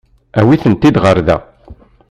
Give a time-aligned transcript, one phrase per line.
[0.39, 1.37] Awit-tent-id ɣer da.